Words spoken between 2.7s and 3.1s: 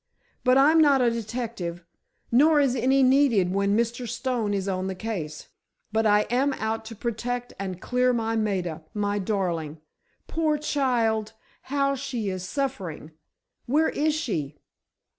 any